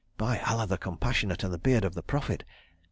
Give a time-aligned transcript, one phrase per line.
[0.17, 2.43] By Allah the Compassionate and the Beard of the Prophet!